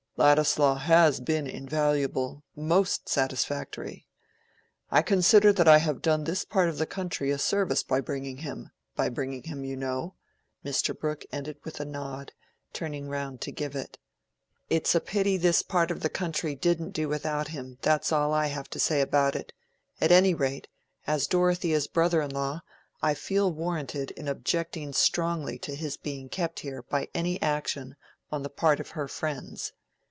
[0.17, 4.05] Ladislaw has been invaluable, most satisfactory.
[4.91, 8.37] I consider that I have done this part of the country a service by bringing
[8.37, 10.13] him—by bringing him, you know."
[10.63, 10.95] Mr.
[10.95, 12.33] Brooke ended with a nod,
[12.71, 13.97] turning round to give it.
[14.69, 18.45] "It's a pity this part of the country didn't do without him, that's all I
[18.45, 19.53] have to say about it.
[19.99, 20.67] At any rate,
[21.07, 22.61] as Dorothea's brother in law,
[23.01, 27.95] I feel warranted in objecting strongly to his being kept here by any action
[28.31, 29.73] on the part of her friends.